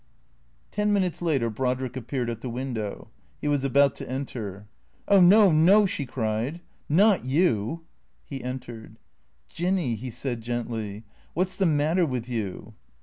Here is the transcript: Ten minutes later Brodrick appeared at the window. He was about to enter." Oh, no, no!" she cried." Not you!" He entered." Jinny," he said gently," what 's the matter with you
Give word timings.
Ten 0.71 0.91
minutes 0.91 1.21
later 1.21 1.51
Brodrick 1.51 1.95
appeared 1.95 2.27
at 2.31 2.41
the 2.41 2.49
window. 2.49 3.09
He 3.39 3.47
was 3.47 3.63
about 3.63 3.93
to 3.97 4.09
enter." 4.09 4.65
Oh, 5.07 5.19
no, 5.21 5.51
no!" 5.51 5.85
she 5.85 6.07
cried." 6.07 6.59
Not 7.03 7.23
you!" 7.23 7.83
He 8.25 8.43
entered." 8.43 8.95
Jinny," 9.55 9.93
he 9.93 10.09
said 10.09 10.41
gently," 10.41 11.03
what 11.35 11.49
's 11.49 11.55
the 11.55 11.67
matter 11.67 12.07
with 12.07 12.27
you 12.27 12.73